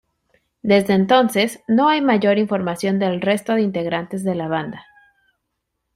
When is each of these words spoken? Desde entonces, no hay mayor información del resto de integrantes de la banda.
Desde 0.63 0.93
entonces, 0.93 1.59
no 1.67 1.87
hay 1.87 2.01
mayor 2.01 2.39
información 2.39 2.97
del 2.97 3.21
resto 3.21 3.53
de 3.53 3.61
integrantes 3.61 4.23
de 4.23 4.33
la 4.33 4.47
banda. 4.47 4.83